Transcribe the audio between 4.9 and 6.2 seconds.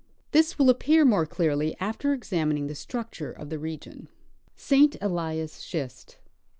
Elias Schist.